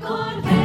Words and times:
corvette. 0.00 0.63